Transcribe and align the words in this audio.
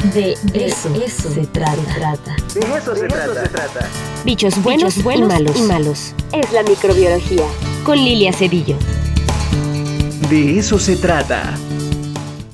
De 0.00 0.32
eso, 0.54 0.88
se, 1.28 1.46
trata. 1.48 2.34
De 2.54 2.60
eso, 2.60 2.96
se, 2.96 3.06
trata. 3.06 3.86
Bichos 4.24 4.62
buenos, 4.62 5.02
buenos 5.02 5.28
y, 5.28 5.32
malos. 5.34 5.56
y 5.56 5.62
malos. 5.62 6.14
Es 6.32 6.50
la 6.54 6.62
microbiología. 6.62 7.44
Con 7.84 7.98
Lilia 7.98 8.32
Cedillo. 8.32 8.78
De 10.30 10.58
eso 10.58 10.78
se 10.78 10.96
trata. 10.96 11.54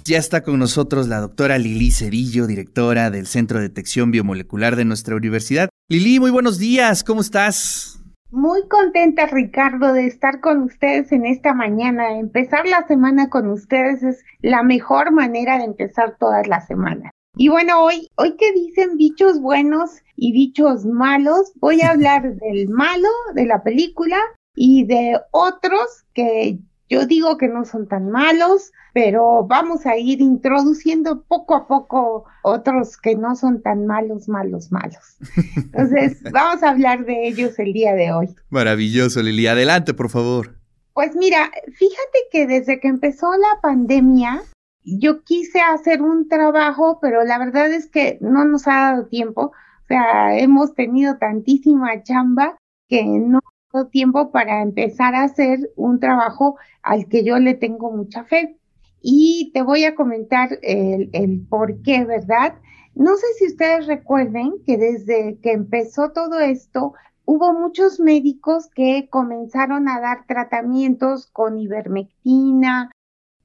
Ya 0.05 0.19
está 0.19 0.43
con 0.43 0.59
nosotros 0.59 1.07
la 1.07 1.21
doctora 1.21 1.57
Lili 1.59 1.93
Cedillo, 1.93 2.49
directora 2.49 3.11
del 3.11 3.29
Centro 3.29 3.59
de 3.59 3.69
Detección 3.69 4.11
Biomolecular 4.11 4.75
de 4.75 4.85
nuestra 4.85 5.15
universidad. 5.15 5.69
Lili, 5.89 6.19
muy 6.19 6.33
buenos 6.33 6.59
días, 6.59 7.05
¿cómo 7.05 7.21
estás? 7.21 8.03
Muy 8.33 8.67
contenta, 8.67 9.27
Ricardo, 9.27 9.93
de 9.93 10.07
estar 10.07 10.41
con 10.41 10.63
ustedes 10.63 11.13
en 11.13 11.25
esta 11.25 11.55
mañana. 11.55 12.19
Empezar 12.19 12.67
la 12.67 12.85
semana 12.89 13.31
con 13.31 13.49
ustedes 13.49 14.03
es 14.03 14.25
la 14.41 14.65
mejor 14.65 15.13
manera 15.13 15.59
de 15.59 15.65
empezar 15.65 16.17
todas 16.19 16.49
las 16.49 16.67
semanas. 16.67 17.13
Y 17.39 17.49
bueno, 17.49 17.85
hoy, 17.85 18.09
hoy 18.17 18.35
que 18.39 18.51
dicen 18.53 18.97
bichos 18.97 19.41
buenos 19.41 19.91
y 20.17 20.33
bichos 20.33 20.87
malos, 20.87 21.53
voy 21.57 21.83
a 21.83 21.91
hablar 21.93 22.35
del 22.37 22.69
malo 22.69 23.09
de 23.35 23.45
la 23.45 23.63
película 23.63 24.17
y 24.55 24.87
de 24.87 25.21
otros 25.33 26.07
que 26.15 26.59
yo 26.89 27.05
digo 27.05 27.37
que 27.37 27.49
no 27.49 27.67
son 27.67 27.89
tan 27.89 28.11
malos, 28.11 28.73
pero 28.95 29.45
vamos 29.47 29.85
a 29.85 29.99
ir 29.99 30.23
introduciendo 30.23 31.25
poco 31.25 31.55
a 31.57 31.67
poco 31.67 32.25
otros 32.43 32.97
que 32.97 33.17
no 33.17 33.37
son 33.37 33.61
tan 33.61 33.87
malos, 33.87 34.29
malos, 34.29 34.73
malos. 34.73 35.19
Entonces, 35.57 36.23
vamos 36.33 36.63
a 36.63 36.71
hablar 36.71 37.05
de 37.05 37.29
ellos 37.29 37.59
el 37.59 37.75
día 37.75 37.93
de 37.93 38.13
hoy. 38.13 38.29
Maravilloso, 38.49 39.23
Lili. 39.23 39.47
Adelante, 39.47 39.93
por 39.93 40.09
favor. 40.09 40.57
Pues 40.95 41.15
mira, 41.15 41.51
fíjate 41.75 42.19
que 42.31 42.47
desde 42.47 42.81
que 42.81 42.89
empezó 42.89 43.31
la 43.33 43.61
pandemia, 43.61 44.43
yo 44.87 45.25
quise 45.25 45.61
hacer 45.61 46.01
un 46.01 46.29
trabajo, 46.29 46.99
pero 47.01 47.25
la 47.25 47.39
verdad 47.39 47.73
es 47.73 47.89
que 47.89 48.19
no 48.21 48.45
nos 48.45 48.69
ha 48.69 48.93
dado 48.93 49.07
tiempo. 49.07 49.53
O 49.83 49.87
sea, 49.89 50.39
hemos 50.39 50.75
tenido 50.75 51.19
tantísima 51.19 52.03
chamba 52.03 52.57
que 52.89 53.05
no 53.05 53.39
ha 53.39 53.85
tiempo 53.91 54.31
para 54.31 54.63
empezar 54.63 55.15
a 55.15 55.25
hacer 55.25 55.71
un 55.77 56.01
trabajo 56.01 56.57
al 56.83 57.09
que 57.09 57.25
yo 57.25 57.39
le 57.39 57.55
tengo 57.55 57.91
mucha 57.91 58.25
fe. 58.25 58.59
Y 59.03 59.51
te 59.53 59.63
voy 59.63 59.85
a 59.85 59.95
comentar 59.95 60.59
el, 60.63 61.11
el 61.13 61.47
por 61.49 61.83
qué, 61.83 62.05
¿verdad? 62.05 62.55
No 62.95 63.15
sé 63.17 63.27
si 63.39 63.47
ustedes 63.49 63.87
recuerden 63.87 64.55
que 64.65 64.79
desde 64.79 65.39
que 65.43 65.53
empezó 65.53 66.13
todo 66.13 66.41
esto, 66.41 66.95
hubo 67.27 67.53
muchos 67.53 68.01
médicos 68.01 68.69
que 68.75 69.09
comenzaron 69.11 69.89
a 69.89 70.01
dar 70.01 70.27
tratamientos 70.27 71.27
con 71.27 71.59
ivermectina, 71.59 72.91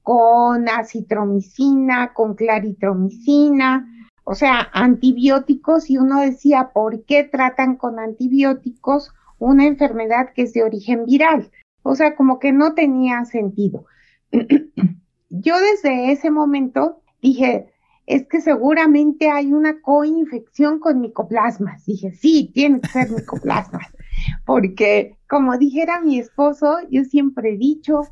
con 0.02 0.68
acitromicina, 0.68 2.12
con 2.12 2.34
claritromicina, 2.34 3.88
o 4.24 4.34
sea, 4.34 4.68
antibióticos 4.72 5.90
y 5.90 5.98
uno 5.98 6.20
decía, 6.20 6.70
¿por 6.72 7.04
qué 7.04 7.24
tratan 7.24 7.76
con 7.76 7.98
antibióticos 7.98 9.12
una 9.38 9.66
enfermedad 9.66 10.30
que 10.34 10.42
es 10.42 10.52
de 10.52 10.62
origen 10.62 11.06
viral? 11.06 11.50
O 11.82 11.94
sea, 11.94 12.14
como 12.14 12.38
que 12.38 12.52
no 12.52 12.74
tenía 12.74 13.24
sentido. 13.24 13.86
Yo 15.30 15.54
desde 15.58 16.12
ese 16.12 16.30
momento 16.30 17.02
dije, 17.20 17.72
es 18.06 18.26
que 18.26 18.40
seguramente 18.40 19.30
hay 19.30 19.52
una 19.52 19.80
coinfección 19.80 20.78
con 20.78 21.00
micoplasmas. 21.00 21.84
Dije, 21.86 22.12
sí, 22.12 22.50
tiene 22.52 22.80
que 22.80 22.88
ser 22.88 23.10
micoplasmas, 23.10 23.86
porque 24.44 25.16
como 25.28 25.56
dijera 25.56 26.00
mi 26.00 26.18
esposo, 26.18 26.78
yo 26.90 27.04
siempre 27.04 27.54
he 27.54 27.56
dicho 27.56 28.02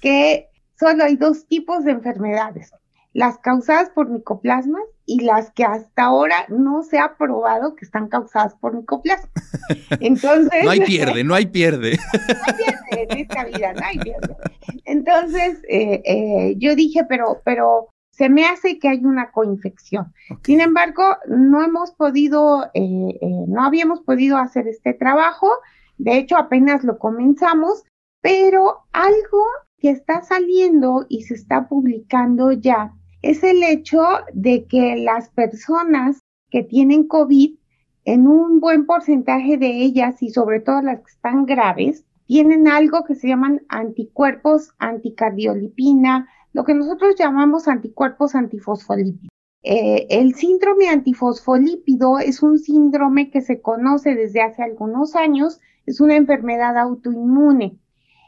que 0.00 0.49
solo 0.80 1.04
hay 1.04 1.16
dos 1.16 1.46
tipos 1.46 1.84
de 1.84 1.92
enfermedades, 1.92 2.72
las 3.12 3.38
causadas 3.38 3.90
por 3.90 4.08
micoplasmas 4.08 4.82
y 5.04 5.20
las 5.20 5.50
que 5.52 5.64
hasta 5.64 6.04
ahora 6.04 6.46
no 6.48 6.82
se 6.82 6.98
ha 6.98 7.16
probado 7.16 7.74
que 7.74 7.84
están 7.84 8.08
causadas 8.08 8.54
por 8.54 8.74
micoplasmas. 8.74 9.30
Entonces... 10.00 10.64
no 10.64 10.70
hay 10.70 10.80
pierde, 10.80 11.22
no 11.22 11.34
hay 11.34 11.46
pierde. 11.46 11.98
no 12.12 12.42
hay 12.46 12.54
pierde 12.54 13.12
en 13.12 13.18
esta 13.18 13.44
vida, 13.44 13.72
no 13.74 13.84
hay 13.84 13.98
pierde. 13.98 14.36
Entonces, 14.84 15.62
eh, 15.68 16.02
eh, 16.04 16.54
yo 16.56 16.74
dije, 16.74 17.04
pero, 17.04 17.42
pero 17.44 17.90
se 18.12 18.28
me 18.28 18.46
hace 18.46 18.78
que 18.78 18.88
hay 18.88 19.04
una 19.04 19.32
coinfección. 19.32 20.12
Sin 20.44 20.60
embargo, 20.60 21.02
no 21.26 21.62
hemos 21.62 21.92
podido, 21.92 22.70
eh, 22.74 23.18
no 23.48 23.64
habíamos 23.64 24.00
podido 24.00 24.38
hacer 24.38 24.66
este 24.68 24.94
trabajo. 24.94 25.50
De 25.98 26.16
hecho, 26.16 26.36
apenas 26.36 26.84
lo 26.84 26.98
comenzamos, 26.98 27.84
pero 28.22 28.84
algo 28.92 29.44
que 29.80 29.90
está 29.90 30.22
saliendo 30.22 31.06
y 31.08 31.22
se 31.22 31.34
está 31.34 31.68
publicando 31.68 32.52
ya 32.52 32.94
es 33.22 33.42
el 33.42 33.62
hecho 33.62 34.00
de 34.32 34.64
que 34.64 34.96
las 34.96 35.28
personas 35.30 36.20
que 36.50 36.62
tienen 36.62 37.06
COVID, 37.06 37.56
en 38.04 38.26
un 38.26 38.60
buen 38.60 38.86
porcentaje 38.86 39.56
de 39.58 39.82
ellas 39.82 40.22
y 40.22 40.30
sobre 40.30 40.60
todo 40.60 40.80
las 40.82 41.00
que 41.00 41.12
están 41.12 41.44
graves, 41.44 42.04
tienen 42.26 42.68
algo 42.68 43.04
que 43.04 43.14
se 43.14 43.28
llaman 43.28 43.62
anticuerpos 43.68 44.70
anticardiolipina, 44.78 46.28
lo 46.52 46.64
que 46.64 46.74
nosotros 46.74 47.14
llamamos 47.18 47.68
anticuerpos 47.68 48.34
antifosfolípidos. 48.34 49.28
Eh, 49.62 50.06
el 50.08 50.34
síndrome 50.34 50.88
antifosfolípido 50.88 52.18
es 52.18 52.42
un 52.42 52.58
síndrome 52.58 53.30
que 53.30 53.42
se 53.42 53.60
conoce 53.60 54.14
desde 54.14 54.40
hace 54.40 54.62
algunos 54.62 55.14
años, 55.14 55.60
es 55.84 56.00
una 56.00 56.16
enfermedad 56.16 56.78
autoinmune 56.78 57.78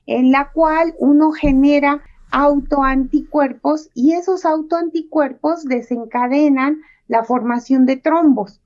en 0.07 0.33
la 0.33 0.51
cual 0.53 0.95
uno 0.99 1.33
genera 1.33 2.03
autoanticuerpos 2.31 3.91
y 3.95 4.13
esos 4.15 4.45
autoanticuerpos 4.45 5.65
desencadenan 5.65 6.81
la 7.09 7.25
formación 7.25 7.87
de 7.87 7.97
trombos. 7.97 8.61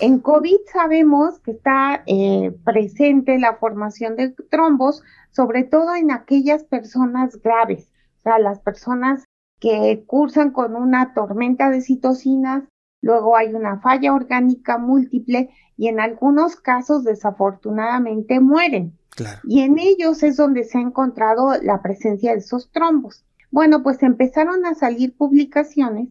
En 0.00 0.18
COVID 0.18 0.58
sabemos 0.70 1.38
que 1.40 1.52
está 1.52 2.02
eh, 2.06 2.54
presente 2.62 3.38
la 3.38 3.54
formación 3.54 4.16
de 4.16 4.30
trombos, 4.50 5.02
sobre 5.30 5.64
todo 5.64 5.94
en 5.94 6.10
aquellas 6.10 6.64
personas 6.64 7.40
graves, 7.40 7.90
o 8.18 8.22
sea, 8.22 8.38
las 8.38 8.60
personas 8.60 9.24
que 9.60 10.04
cursan 10.06 10.50
con 10.50 10.76
una 10.76 11.14
tormenta 11.14 11.70
de 11.70 11.80
citocinas, 11.80 12.64
luego 13.02 13.36
hay 13.36 13.52
una 13.52 13.80
falla 13.80 14.14
orgánica 14.14 14.78
múltiple 14.78 15.50
y 15.76 15.88
en 15.88 16.00
algunos 16.00 16.56
casos 16.56 17.04
desafortunadamente 17.04 18.40
mueren. 18.40 18.96
Y 19.44 19.60
en 19.60 19.78
ellos 19.78 20.22
es 20.22 20.38
donde 20.38 20.64
se 20.64 20.78
ha 20.78 20.80
encontrado 20.80 21.52
la 21.60 21.82
presencia 21.82 22.32
de 22.32 22.38
esos 22.38 22.70
trombos. 22.72 23.26
Bueno, 23.50 23.82
pues 23.82 24.02
empezaron 24.02 24.64
a 24.64 24.74
salir 24.74 25.14
publicaciones 25.14 26.08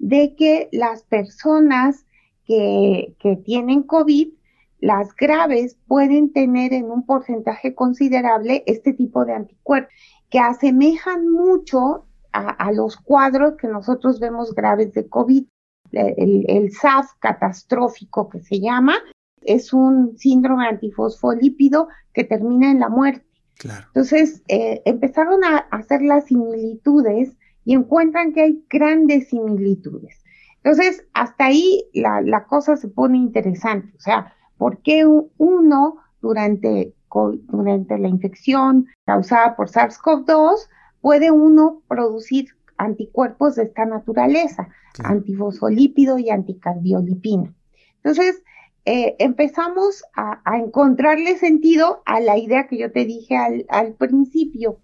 de 0.00 0.34
que 0.34 0.68
las 0.72 1.04
personas 1.04 2.06
que, 2.44 3.14
que 3.20 3.36
tienen 3.36 3.84
COVID, 3.84 4.32
las 4.80 5.14
graves, 5.14 5.76
pueden 5.86 6.32
tener 6.32 6.72
en 6.72 6.90
un 6.90 7.06
porcentaje 7.06 7.74
considerable 7.76 8.64
este 8.66 8.94
tipo 8.94 9.24
de 9.24 9.34
anticuerpos, 9.34 9.92
que 10.30 10.40
asemejan 10.40 11.28
mucho 11.30 12.06
a, 12.32 12.72
los 12.72 12.96
cuadros 12.96 13.56
que 13.56 13.68
nosotros 13.68 14.20
vemos 14.20 14.54
graves 14.54 14.92
de 14.92 15.08
COVID. 15.08 15.46
El, 15.92 16.44
el 16.48 16.72
SAF 16.72 17.12
catastrófico 17.18 18.28
que 18.28 18.40
se 18.40 18.60
llama, 18.60 18.94
es 19.42 19.72
un 19.72 20.16
síndrome 20.18 20.66
antifosfolípido 20.66 21.88
que 22.12 22.24
termina 22.24 22.70
en 22.70 22.80
la 22.80 22.88
muerte. 22.88 23.24
Entonces, 23.62 24.42
eh, 24.48 24.80
empezaron 24.86 25.44
a 25.44 25.58
hacer 25.70 26.00
las 26.00 26.26
similitudes 26.26 27.36
y 27.64 27.74
encuentran 27.74 28.32
que 28.32 28.42
hay 28.42 28.64
grandes 28.70 29.28
similitudes. 29.28 30.22
Entonces, 30.62 31.04
hasta 31.12 31.46
ahí 31.46 31.84
la, 31.92 32.22
la 32.22 32.44
cosa 32.46 32.76
se 32.76 32.88
pone 32.88 33.18
interesante. 33.18 33.92
O 33.96 34.00
sea, 34.00 34.34
¿por 34.56 34.78
qué 34.82 35.04
uno 35.06 35.96
durante, 36.20 36.94
durante 37.12 37.98
la 37.98 38.08
infección 38.08 38.86
causada 39.04 39.56
por 39.56 39.70
SARS-CoV-2 39.70 40.68
puede 41.00 41.30
uno 41.30 41.82
producir 41.88 42.48
anticuerpos 42.80 43.56
de 43.56 43.64
esta 43.64 43.84
naturaleza, 43.84 44.68
antifosfolípido 45.04 46.18
y 46.18 46.30
anticardiolipina? 46.30 47.54
Entonces, 47.96 48.42
eh, 48.86 49.16
empezamos 49.18 50.02
a, 50.14 50.40
encontrarle 50.56 51.36
sentido 51.36 52.02
a 52.06 52.20
la 52.20 52.38
idea 52.38 52.66
que 52.66 52.78
yo 52.78 52.90
te 52.90 53.04
dije 53.04 53.36
al, 53.68 53.94
principio. 53.94 54.78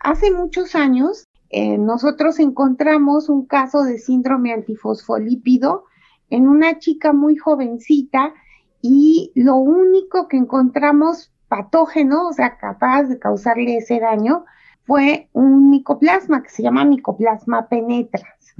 Hace 0.00 0.32
muchos 0.32 0.74
años, 0.74 1.28
eh, 1.50 1.76
nosotros 1.76 2.38
encontramos 2.38 3.28
un 3.28 3.46
caso 3.46 3.84
de 3.84 3.98
síndrome 3.98 4.52
antifosfolípido 4.52 5.84
en 6.30 6.48
una 6.48 6.78
chica 6.78 7.12
muy 7.12 7.36
jovencita 7.36 8.32
y 8.80 9.32
lo 9.34 9.56
único 9.56 10.28
que 10.28 10.38
encontramos 10.38 11.30
patógeno, 11.48 12.28
o 12.28 12.32
sea, 12.32 12.56
capaz 12.56 13.04
de 13.04 13.18
causarle 13.18 13.76
ese 13.76 14.00
daño, 14.00 14.46
fue 14.84 15.28
un 15.32 15.70
micoplasma 15.70 16.42
que 16.42 16.50
se 16.50 16.62
llama 16.62 16.84
micoplasma 16.84 17.68
penetrans 17.68 18.54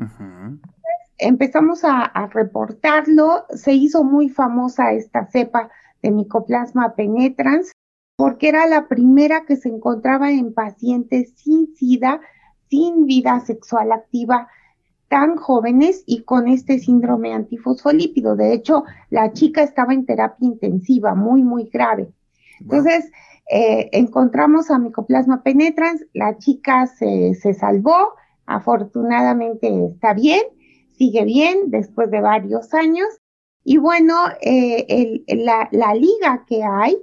empezamos 1.23 1.85
a, 1.85 2.11
reportarlo, 2.33 3.45
se 3.51 3.73
hizo 3.73 4.05
muy 4.05 4.29
famosa 4.29 4.93
esta 4.93 5.27
cepa 5.27 5.71
de 6.03 6.11
Mycoplasma 6.11 6.95
penetrans 6.95 7.73
porque 8.17 8.49
era 8.49 8.67
la 8.67 8.89
primera 8.89 9.45
que 9.47 9.57
se 9.57 9.69
encontraba 9.69 10.31
en 10.31 10.53
pacientes 10.53 11.33
sin 11.37 11.75
SIDA, 11.75 12.21
sin 12.69 13.07
vida 13.07 13.41
sexual 13.41 13.93
activa, 13.93 14.49
tan 15.09 15.37
jóvenes 15.37 16.03
y 16.07 16.23
con 16.23 16.49
este 16.49 16.79
síndrome 16.79 17.35
antifosfolípido. 17.35 18.35
De 18.37 18.53
hecho, 18.53 18.85
la 19.11 19.33
chica 19.33 19.63
estaba 19.63 19.95
en 19.95 20.07
terapia 20.07 20.47
intensiva, 20.47 21.15
muy, 21.15 21.43
muy 21.43 21.65
grave. 21.65 22.13
Entonces, 22.61 23.11
eh, 23.51 23.91
encontramos 23.93 24.71
a 24.71 24.79
Mycoplasma 24.79 25.43
penetrans, 25.43 26.05
la 26.13 26.39
chica 26.39 26.87
se, 26.87 27.35
salvó, 27.55 28.15
afortunadamente 28.47 29.87
está 29.87 30.15
bien, 30.15 30.43
sigue 30.97 31.25
bien 31.25 31.71
después 31.71 32.11
de 32.11 32.21
varios 32.21 32.73
años. 32.75 33.09
Y 33.65 33.77
bueno, 33.77 34.15
eh, 34.41 35.23
la, 35.29 35.69
la 35.71 35.95
liga 35.95 36.45
que 36.49 36.65
hay 36.65 36.97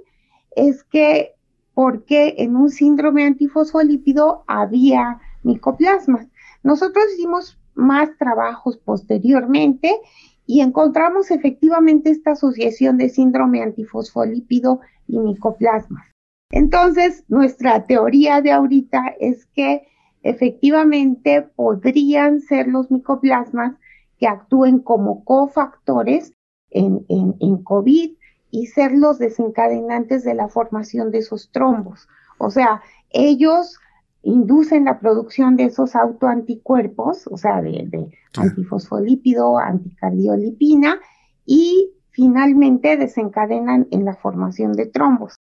es 0.56 0.84
que 0.84 1.34
porque 1.74 2.34
en 2.38 2.56
un 2.56 2.68
síndrome 2.70 3.24
antifosfolípido 3.24 4.44
había 4.46 5.18
micoplasmas. 5.42 6.26
Nosotros 6.62 7.04
hicimos 7.14 7.58
más 7.74 8.10
trabajos 8.18 8.76
posteriormente 8.76 9.98
y 10.46 10.60
encontramos 10.60 11.30
efectivamente 11.30 12.10
esta 12.10 12.32
asociación 12.32 12.98
de 12.98 13.08
síndrome 13.08 13.62
antifosfolípido 13.62 14.80
y 15.06 15.18
micoplasmas. 15.18 16.04
Entonces, 16.50 17.24
nuestra 17.28 17.86
teoría 17.86 18.40
de 18.40 18.52
ahorita 18.52 19.14
es 19.20 19.46
que 19.46 19.86
efectivamente 20.22 21.42
podrían 21.42 22.40
ser 22.40 22.66
los 22.68 22.90
micoplasmas 22.90 23.76
que 24.18 24.26
actúen 24.26 24.80
como 24.80 25.24
cofactores 25.24 26.32
en, 26.70 27.06
en, 27.08 27.36
en 27.40 27.62
COVID 27.62 28.16
y 28.50 28.66
ser 28.66 28.92
los 28.92 29.18
desencadenantes 29.18 30.24
de 30.24 30.34
la 30.34 30.48
formación 30.48 31.10
de 31.10 31.18
esos 31.18 31.50
trombos. 31.52 32.08
O 32.38 32.50
sea, 32.50 32.82
ellos 33.10 33.78
inducen 34.22 34.84
la 34.84 34.98
producción 34.98 35.56
de 35.56 35.64
esos 35.64 35.96
autoanticuerpos, 35.96 37.26
o 37.26 37.36
sea, 37.36 37.62
de, 37.62 38.10
antifosfolípido, 38.36 39.58
anticardiolipina, 39.58 41.00
y 41.46 41.92
finalmente 42.10 42.96
desencadenan 42.96 43.88
en 43.90 44.04
la 44.04 44.14
formación 44.14 44.72
de 44.72 44.86
trombos. 44.86 45.34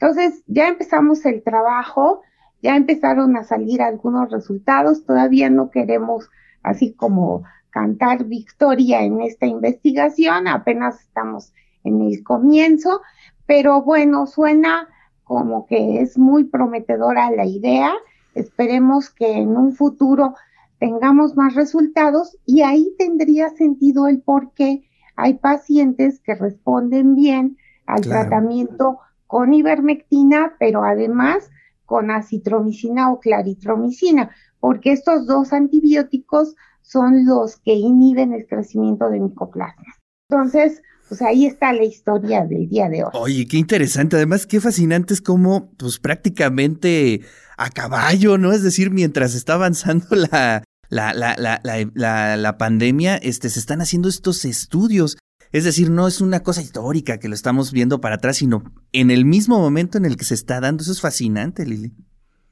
Entonces, 0.00 0.42
ya 0.46 0.68
empezamos 0.68 1.26
el 1.26 1.42
trabajo, 1.42 2.22
ya 2.62 2.74
empezaron 2.74 3.36
a 3.36 3.44
salir 3.44 3.82
algunos 3.82 4.30
resultados, 4.30 5.04
todavía 5.04 5.50
no 5.50 5.70
queremos 5.70 6.30
así 6.62 6.94
como 6.94 7.42
cantar 7.68 8.24
victoria 8.24 9.02
en 9.02 9.20
esta 9.20 9.46
investigación, 9.46 10.48
apenas 10.48 11.00
estamos 11.02 11.52
en 11.84 12.00
el 12.00 12.24
comienzo, 12.24 13.02
pero 13.44 13.82
bueno, 13.82 14.26
suena 14.26 14.88
como 15.24 15.66
que 15.66 16.00
es 16.00 16.16
muy 16.16 16.44
prometedora 16.44 17.30
la 17.30 17.44
idea. 17.44 17.92
Esperemos 18.34 19.10
que 19.10 19.32
en 19.32 19.56
un 19.56 19.74
futuro 19.74 20.34
tengamos 20.78 21.36
más 21.36 21.54
resultados 21.54 22.38
y 22.46 22.62
ahí 22.62 22.94
tendría 22.98 23.50
sentido 23.50 24.08
el 24.08 24.22
por 24.22 24.52
qué 24.54 24.82
hay 25.14 25.34
pacientes 25.34 26.20
que 26.20 26.34
responden 26.34 27.16
bien 27.16 27.58
al 27.86 28.00
tratamiento 28.00 28.98
con 29.30 29.54
ivermectina, 29.54 30.56
pero 30.58 30.82
además 30.82 31.50
con 31.86 32.10
acitromicina 32.10 33.12
o 33.12 33.20
claritromicina, 33.20 34.34
porque 34.58 34.90
estos 34.90 35.24
dos 35.28 35.52
antibióticos 35.52 36.56
son 36.82 37.24
los 37.24 37.56
que 37.58 37.74
inhiben 37.74 38.32
el 38.32 38.48
crecimiento 38.48 39.08
de 39.08 39.20
micoplasmas. 39.20 40.00
Entonces, 40.28 40.82
pues 41.08 41.22
ahí 41.22 41.46
está 41.46 41.72
la 41.72 41.84
historia 41.84 42.44
del 42.44 42.68
día 42.68 42.88
de 42.88 43.04
hoy. 43.04 43.10
Oye, 43.14 43.46
qué 43.46 43.56
interesante. 43.56 44.16
Además, 44.16 44.48
qué 44.48 44.60
fascinante 44.60 45.14
es 45.14 45.20
cómo, 45.20 45.70
pues 45.76 46.00
prácticamente 46.00 47.20
a 47.56 47.70
caballo, 47.70 48.36
¿no? 48.36 48.52
Es 48.52 48.64
decir, 48.64 48.90
mientras 48.90 49.36
está 49.36 49.54
avanzando 49.54 50.06
la, 50.32 50.64
la, 50.88 51.14
la, 51.14 51.60
la, 51.94 52.36
la, 52.36 52.58
pandemia, 52.58 53.16
este, 53.16 53.48
se 53.48 53.60
están 53.60 53.80
haciendo 53.80 54.08
estos 54.08 54.44
estudios. 54.44 55.16
Es 55.52 55.64
decir, 55.64 55.90
no 55.90 56.06
es 56.06 56.20
una 56.20 56.40
cosa 56.40 56.62
histórica 56.62 57.18
que 57.18 57.28
lo 57.28 57.34
estamos 57.34 57.72
viendo 57.72 58.00
para 58.00 58.16
atrás, 58.16 58.36
sino 58.36 58.62
en 58.92 59.10
el 59.10 59.24
mismo 59.24 59.58
momento 59.58 59.98
en 59.98 60.04
el 60.04 60.16
que 60.16 60.24
se 60.24 60.34
está 60.34 60.60
dando. 60.60 60.82
Eso 60.82 60.92
es 60.92 61.00
fascinante, 61.00 61.66
Lili. 61.66 61.92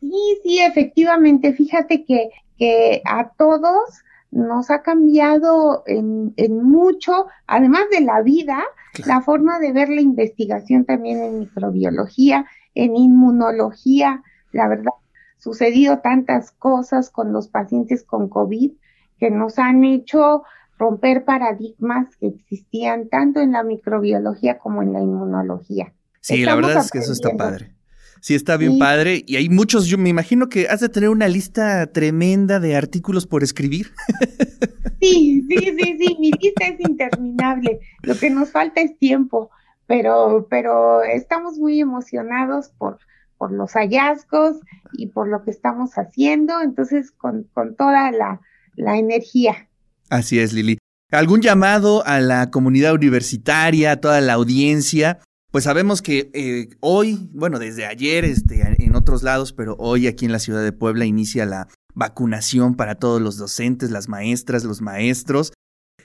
Sí, 0.01 0.39
sí, 0.43 0.59
efectivamente. 0.61 1.53
Fíjate 1.53 2.05
que, 2.05 2.31
que 2.59 3.03
a 3.05 3.31
todos 3.37 4.03
nos 4.31 4.71
ha 4.71 4.83
cambiado 4.83 5.85
en, 5.87 6.35
en 6.37 6.63
mucho, 6.63 7.27
además 7.47 7.83
de 7.91 8.01
la 8.01 8.21
vida, 8.23 8.63
la 9.07 9.21
forma 9.21 9.59
de 9.59 9.73
ver 9.73 9.89
la 9.89 10.01
investigación 10.01 10.85
también 10.85 11.23
en 11.23 11.39
microbiología, 11.39 12.47
en 12.75 12.97
inmunología. 12.97 14.23
La 14.53 14.69
verdad, 14.69 14.93
sucedido 15.39 16.01
tantas 16.01 16.51
cosas 16.53 17.11
con 17.11 17.33
los 17.33 17.49
pacientes 17.49 18.03
con 18.03 18.29
COVID 18.29 18.73
que 19.19 19.31
nos 19.31 19.59
han 19.59 19.85
hecho 19.85 20.43
romper 20.79 21.25
paradigmas 21.25 22.17
que 22.17 22.29
existían 22.29 23.09
tanto 23.09 23.41
en 23.41 23.53
la 23.53 23.63
microbiología 23.65 24.59
como 24.59 24.83
en 24.83 24.93
la 24.93 25.01
inmunología. 25.01 25.93
Sí, 26.21 26.45
la 26.45 26.55
verdad 26.55 26.79
es 26.79 26.91
que 26.91 26.99
eso 26.99 27.13
está 27.13 27.31
padre. 27.37 27.75
Sí, 28.21 28.35
está 28.35 28.57
bien 28.57 28.79
padre. 28.79 29.23
Y 29.27 29.37
hay 29.37 29.49
muchos, 29.49 29.87
yo 29.87 29.99
me 29.99 30.09
imagino 30.09 30.49
que 30.49 30.69
has 30.69 30.81
de 30.81 30.89
tener 30.89 31.09
una 31.09 31.29
lista 31.29 31.87
tremenda 31.93 32.61
de 32.61 32.77
artículos 32.77 33.27
por 33.27 33.43
escribir. 33.43 33.93
Sí, 35.01 35.47
sí, 35.49 35.57
sí, 35.57 35.97
sí, 35.97 36.17
mi 36.19 36.33
lista 36.33 36.67
es 36.67 36.81
interminable. 36.81 37.79
Lo 38.03 38.17
que 38.17 38.31
nos 38.31 38.51
falta 38.51 38.81
es 38.81 38.99
tiempo, 38.99 39.49
pero, 39.87 40.49
pero 40.51 41.05
estamos 41.05 41.57
muy 41.57 41.79
emocionados 41.81 42.71
por, 42.71 42.99
por 43.37 43.53
los 43.53 43.75
hallazgos 43.75 44.57
y 44.95 45.07
por 45.07 45.29
lo 45.29 45.45
que 45.45 45.53
estamos 45.53 45.93
haciendo, 45.95 46.61
entonces 46.61 47.13
con, 47.13 47.45
con 47.55 47.77
toda 47.77 48.11
la, 48.11 48.41
la 48.75 48.99
energía. 48.99 49.68
Así 50.11 50.39
es, 50.39 50.53
Lili. 50.53 50.79
¿Algún 51.11 51.41
llamado 51.41 52.07
a 52.07 52.21
la 52.21 52.51
comunidad 52.51 52.95
universitaria, 52.95 53.93
a 53.93 53.97
toda 53.97 54.21
la 54.21 54.35
audiencia? 54.35 55.21
Pues 55.51 55.65
sabemos 55.65 56.03
que 56.03 56.31
eh, 56.35 56.69
hoy, 56.81 57.31
bueno, 57.33 57.59
desde 57.59 57.87
ayer 57.87 58.27
este, 58.27 58.63
en 58.79 58.95
otros 58.95 59.23
lados, 59.23 59.55
pero 59.55 59.77
hoy 59.79 60.07
aquí 60.07 60.27
en 60.27 60.33
la 60.33 60.39
ciudad 60.39 60.63
de 60.63 60.73
Puebla 60.73 61.07
inicia 61.07 61.47
la 61.47 61.69
vacunación 61.95 62.75
para 62.75 62.97
todos 62.97 63.23
los 63.23 63.39
docentes, 63.39 63.91
las 63.91 64.09
maestras, 64.09 64.65
los 64.65 64.83
maestros. 64.83 65.53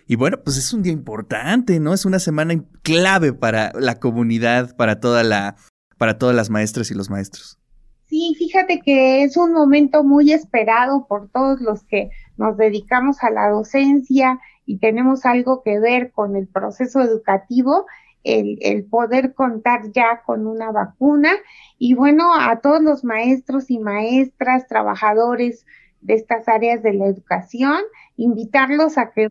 Y 0.07 0.15
bueno, 0.15 0.41
pues 0.41 0.57
es 0.57 0.73
un 0.73 0.83
día 0.83 0.93
importante, 0.93 1.79
¿no? 1.79 1.93
Es 1.93 2.05
una 2.05 2.19
semana 2.19 2.63
clave 2.81 3.33
para 3.33 3.71
la 3.77 3.99
comunidad, 3.99 4.75
para 4.77 4.99
toda 4.99 5.23
la, 5.23 5.55
para 5.97 6.17
todas 6.17 6.35
las 6.35 6.49
maestras 6.49 6.91
y 6.91 6.93
los 6.93 7.09
maestros. 7.09 7.59
Sí, 8.05 8.35
fíjate 8.37 8.79
que 8.79 9.23
es 9.23 9.37
un 9.37 9.53
momento 9.53 10.03
muy 10.03 10.31
esperado 10.31 11.07
por 11.07 11.29
todos 11.29 11.59
los 11.61 11.83
que 11.83 12.09
nos 12.37 12.57
dedicamos 12.57 13.23
a 13.23 13.29
la 13.29 13.49
docencia 13.49 14.39
y 14.65 14.77
tenemos 14.77 15.25
algo 15.25 15.61
que 15.63 15.79
ver 15.79 16.11
con 16.11 16.35
el 16.35 16.47
proceso 16.47 17.01
educativo 17.01 17.85
el, 18.23 18.85
poder 18.85 19.33
contar 19.33 19.91
ya 19.91 20.21
con 20.25 20.47
una 20.47 20.71
vacuna 20.71 21.31
y 21.77 21.93
bueno, 21.93 22.33
a 22.33 22.59
todos 22.61 22.81
los 22.81 23.03
maestros 23.03 23.69
y 23.69 23.79
maestras, 23.79 24.67
trabajadores 24.67 25.65
de 26.01 26.15
estas 26.15 26.47
áreas 26.47 26.81
de 26.83 26.93
la 26.93 27.05
educación, 27.05 27.79
invitarlos 28.17 28.97
a 28.97 29.11
que 29.11 29.29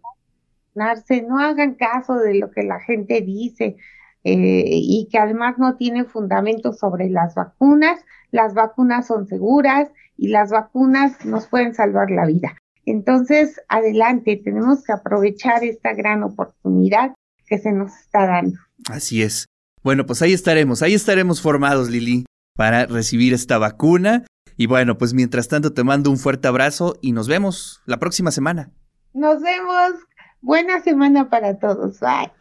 no 0.74 1.38
hagan 1.38 1.74
caso 1.74 2.16
de 2.16 2.34
lo 2.34 2.50
que 2.50 2.62
la 2.62 2.80
gente 2.80 3.20
dice 3.20 3.76
eh, 4.24 4.64
y 4.66 5.08
que 5.10 5.18
además 5.18 5.58
no 5.58 5.76
tiene 5.76 6.04
fundamento 6.04 6.72
sobre 6.72 7.10
las 7.10 7.34
vacunas. 7.34 8.04
Las 8.30 8.54
vacunas 8.54 9.06
son 9.06 9.26
seguras 9.26 9.90
y 10.16 10.28
las 10.28 10.50
vacunas 10.50 11.24
nos 11.26 11.46
pueden 11.46 11.74
salvar 11.74 12.10
la 12.10 12.24
vida. 12.24 12.61
Entonces, 12.84 13.60
adelante, 13.68 14.40
tenemos 14.42 14.82
que 14.84 14.92
aprovechar 14.92 15.64
esta 15.64 15.92
gran 15.94 16.22
oportunidad 16.22 17.14
que 17.46 17.58
se 17.58 17.72
nos 17.72 17.92
está 17.96 18.26
dando. 18.26 18.58
Así 18.88 19.22
es. 19.22 19.46
Bueno, 19.82 20.06
pues 20.06 20.22
ahí 20.22 20.32
estaremos, 20.32 20.82
ahí 20.82 20.94
estaremos 20.94 21.40
formados, 21.42 21.90
Lili, 21.90 22.24
para 22.56 22.86
recibir 22.86 23.34
esta 23.34 23.58
vacuna. 23.58 24.24
Y 24.56 24.66
bueno, 24.66 24.98
pues 24.98 25.14
mientras 25.14 25.48
tanto 25.48 25.72
te 25.72 25.84
mando 25.84 26.10
un 26.10 26.18
fuerte 26.18 26.48
abrazo 26.48 26.96
y 27.00 27.12
nos 27.12 27.28
vemos 27.28 27.80
la 27.86 27.98
próxima 27.98 28.30
semana. 28.30 28.70
Nos 29.12 29.40
vemos. 29.42 29.92
Buena 30.40 30.80
semana 30.82 31.30
para 31.30 31.58
todos. 31.58 32.00
Bye. 32.00 32.32